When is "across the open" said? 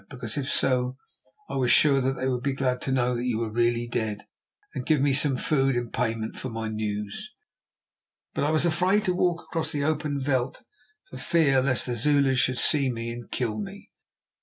9.43-10.19